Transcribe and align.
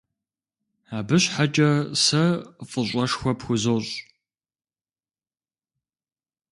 Абы 0.97 1.15
щхьэкӏэ 1.23 1.69
сэ 2.03 2.23
фӏыщӏэшхуэ 2.69 3.31
пхузощ. 3.39 3.87